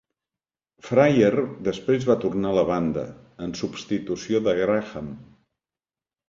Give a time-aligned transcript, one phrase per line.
[0.85, 3.03] Fryer després va tornar a la banda,
[3.49, 5.13] en substitució de Graham.